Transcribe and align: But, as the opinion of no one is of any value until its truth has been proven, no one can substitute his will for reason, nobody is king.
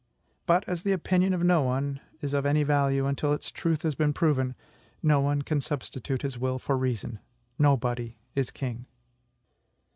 But, 0.47 0.63
as 0.67 0.81
the 0.81 0.93
opinion 0.93 1.31
of 1.31 1.43
no 1.43 1.61
one 1.61 1.99
is 2.21 2.33
of 2.33 2.43
any 2.43 2.63
value 2.63 3.05
until 3.05 3.33
its 3.33 3.51
truth 3.51 3.83
has 3.83 3.93
been 3.93 4.13
proven, 4.13 4.55
no 5.03 5.19
one 5.19 5.43
can 5.43 5.61
substitute 5.61 6.23
his 6.23 6.39
will 6.39 6.57
for 6.57 6.75
reason, 6.75 7.19
nobody 7.59 8.17
is 8.33 8.49
king. 8.49 8.87